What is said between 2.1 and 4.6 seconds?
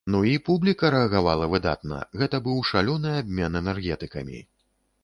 гэта быў шалёны абмен энергетыкамі.